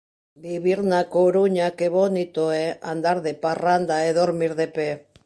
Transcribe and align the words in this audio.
Vivir 0.45 0.79
na 0.91 1.01
Coruña, 1.15 1.67
que 1.77 1.87
bonito 1.99 2.43
é: 2.65 2.67
Andar 2.93 3.17
de 3.25 3.33
parranda 3.43 3.95
e 4.07 4.09
dormir 4.21 4.53
de 4.61 4.67
pé 4.75 4.89